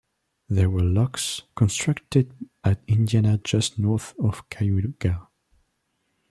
[0.49, 5.27] There were locks constructed at Indiana just north of Cayuga.